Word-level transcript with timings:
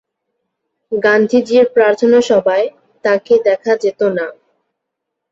গান্ধীজির 0.91 1.65
প্রার্থনাসভায় 1.75 2.67
তাঁকে 3.03 3.33
দেখা 3.47 3.73
যেত 3.83 4.01
না। 4.17 4.27